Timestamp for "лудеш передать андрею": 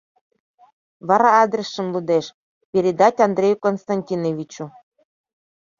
1.93-3.57